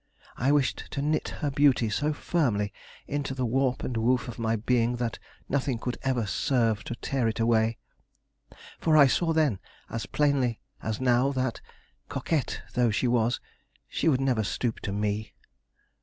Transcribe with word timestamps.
I 0.35 0.51
wished 0.51 0.87
to 0.93 1.01
knit 1.03 1.27
her 1.45 1.51
beauty 1.51 1.87
so 1.87 2.11
firmly 2.11 2.73
into 3.05 3.35
the 3.35 3.45
warp 3.45 3.83
and 3.83 3.95
woof 3.95 4.27
of 4.27 4.39
my 4.39 4.55
being 4.55 4.95
that 4.95 5.19
nothing 5.47 5.77
could 5.77 5.99
ever 6.01 6.25
serve 6.25 6.83
to 6.85 6.95
tear 6.95 7.27
it 7.27 7.39
away. 7.39 7.77
For 8.79 8.97
I 8.97 9.05
saw 9.05 9.31
then 9.31 9.59
as 9.91 10.07
plainly 10.07 10.59
as 10.81 10.99
now 10.99 11.31
that, 11.33 11.61
coquette 12.09 12.63
though 12.73 12.89
she 12.89 13.07
was, 13.07 13.39
she 13.87 14.07
would 14.09 14.21
never 14.21 14.43
stoop 14.43 14.79
to 14.79 14.91
me. 14.91 15.35